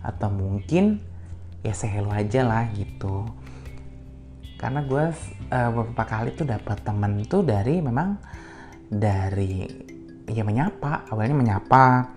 atau 0.00 0.32
mungkin 0.32 1.04
ya 1.64 1.72
say 1.72 1.88
hello 1.88 2.12
aja 2.12 2.44
lah 2.44 2.68
gitu 2.76 3.24
karena 4.64 4.80
gue 4.84 5.04
uh, 5.52 5.70
beberapa 5.76 6.04
kali 6.08 6.32
tuh 6.32 6.48
dapat 6.48 6.80
temen 6.80 7.20
tuh 7.28 7.44
dari 7.44 7.84
memang 7.84 8.16
dari 8.88 9.64
ya 10.24 10.40
menyapa 10.40 11.08
awalnya 11.12 11.36
menyapa 11.36 12.13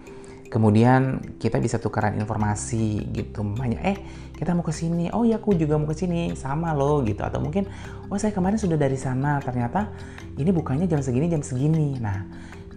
kemudian 0.47 1.21
kita 1.37 1.59
bisa 1.61 1.77
tukaran 1.77 2.15
informasi 2.17 3.07
gitu 3.13 3.43
banyak 3.43 3.79
eh 3.83 3.97
kita 4.37 4.53
mau 4.53 4.61
ke 4.61 4.73
sini. 4.73 5.09
Oh 5.11 5.25
ya 5.25 5.41
aku 5.41 5.57
juga 5.57 5.81
mau 5.81 5.89
ke 5.89 5.97
sini. 5.97 6.37
Sama 6.37 6.71
loh 6.71 7.01
gitu. 7.01 7.25
Atau 7.25 7.41
mungkin 7.41 7.65
oh 8.07 8.17
saya 8.21 8.31
kemarin 8.31 8.61
sudah 8.61 8.77
dari 8.77 8.95
sana 8.95 9.41
ternyata 9.41 9.89
ini 10.37 10.53
bukannya 10.53 10.85
jam 10.85 11.01
segini 11.01 11.27
jam 11.27 11.41
segini. 11.41 11.97
Nah 11.97 12.23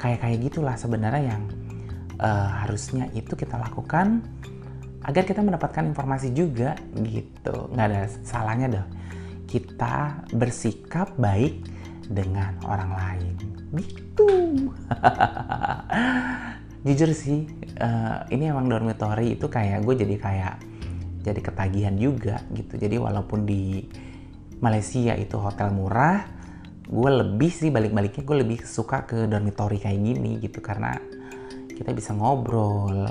kayak 0.01 0.25
kayak 0.25 0.39
gitulah 0.51 0.77
sebenarnya 0.81 1.37
yang 1.37 1.43
uh, 2.19 2.65
harusnya 2.65 3.13
itu 3.13 3.37
kita 3.37 3.61
lakukan 3.61 4.25
agar 5.05 5.25
kita 5.25 5.45
mendapatkan 5.45 5.85
informasi 5.85 6.33
juga 6.33 6.77
gitu. 6.97 7.69
Nggak 7.77 7.87
ada 7.87 8.03
salahnya 8.25 8.69
dong 8.69 8.89
kita 9.51 10.23
bersikap 10.31 11.11
baik 11.19 11.67
dengan 12.07 12.55
orang 12.63 12.91
lain. 12.95 13.35
Gitu 13.75 14.27
jujur 16.81 17.13
sih 17.13 17.45
uh, 17.77 18.25
ini 18.33 18.49
emang 18.49 18.69
dormitory 18.69 19.37
itu 19.37 19.53
kayak 19.53 19.85
gue 19.85 19.95
jadi 20.01 20.17
kayak 20.17 20.55
jadi 21.21 21.41
ketagihan 21.45 21.95
juga 22.01 22.41
gitu. 22.57 22.81
Jadi 22.81 22.97
walaupun 22.97 23.45
di 23.45 23.85
Malaysia 24.65 25.13
itu 25.17 25.37
hotel 25.37 25.73
murah 25.73 26.25
gue 26.91 27.11
lebih 27.23 27.53
sih 27.53 27.71
balik-baliknya 27.71 28.25
gue 28.27 28.37
lebih 28.43 28.59
suka 28.67 29.05
ke 29.05 29.29
dormitory 29.29 29.77
kayak 29.77 30.01
gini 30.01 30.41
gitu. 30.41 30.65
Karena 30.65 30.97
kita 31.69 31.93
bisa 31.93 32.17
ngobrol 32.17 33.09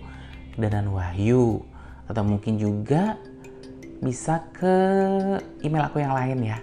Danan 0.59 0.91
Wahyu 0.91 1.63
atau 2.09 2.25
mungkin 2.25 2.57
juga 2.57 3.15
bisa 4.01 4.41
ke 4.55 4.75
email 5.61 5.85
aku 5.85 6.01
yang 6.01 6.15
lain 6.15 6.39
ya 6.41 6.57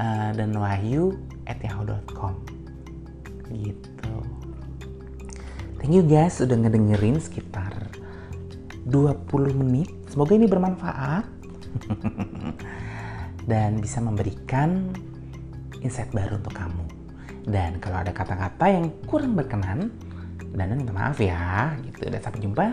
uh, 0.00 0.32
dan 0.32 0.56
wahyu 0.56 1.12
at 1.44 1.60
yahoo.com 1.60 2.32
gitu 3.52 4.16
thank 5.78 5.92
you 5.92 6.00
guys 6.00 6.40
udah 6.40 6.56
ngedengerin 6.56 7.20
sekitar 7.20 7.92
20 8.88 9.60
menit. 9.60 9.90
Semoga 10.08 10.32
ini 10.36 10.46
bermanfaat 10.48 11.24
dan 13.50 13.80
bisa 13.82 13.98
memberikan 14.00 14.92
insight 15.80 16.12
baru 16.12 16.38
untuk 16.40 16.54
kamu. 16.54 16.84
Dan 17.48 17.80
kalau 17.80 18.04
ada 18.04 18.12
kata-kata 18.12 18.68
yang 18.68 18.92
kurang 19.08 19.34
berkenan, 19.34 19.90
dan 20.54 20.74
minta 20.74 20.92
maaf 20.92 21.18
ya, 21.18 21.74
gitu. 21.84 22.10
Dan 22.10 22.20
sampai 22.20 22.40
jumpa 22.42 22.66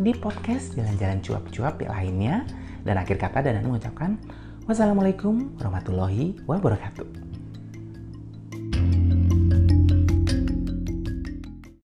di 0.00 0.12
podcast 0.16 0.74
Jalan-Jalan 0.74 1.20
Cuap-Cuap 1.22 1.80
lainnya. 1.84 2.44
Dan 2.82 2.98
akhir 2.98 3.22
kata 3.22 3.46
dan 3.46 3.62
mengucapkan 3.62 4.18
wassalamualaikum 4.66 5.54
warahmatullahi 5.60 6.34
wabarakatuh. 6.50 7.31